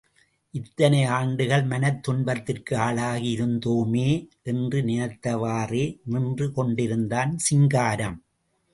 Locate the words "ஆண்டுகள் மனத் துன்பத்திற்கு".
1.03-2.77